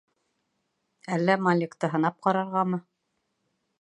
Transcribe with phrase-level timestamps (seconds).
[1.17, 2.81] Әллә Маликты һынап ҡарарғамы?